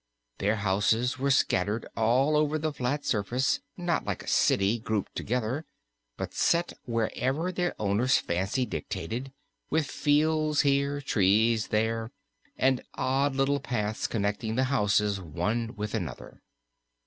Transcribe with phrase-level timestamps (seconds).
[0.39, 5.63] Their houses were scattered all over the flat surface; not like a city, grouped together,
[6.17, 9.31] but set wherever their owners' fancy dictated,
[9.69, 12.09] with fields here, trees there,
[12.57, 16.41] and odd little paths connecting the houses one with another.